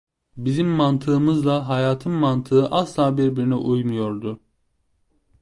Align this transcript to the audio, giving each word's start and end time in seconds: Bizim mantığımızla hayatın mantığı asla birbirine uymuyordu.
Bizim 0.37 0.67
mantığımızla 0.67 1.67
hayatın 1.69 2.11
mantığı 2.11 2.67
asla 2.67 3.17
birbirine 3.17 3.55
uymuyordu. 3.55 4.39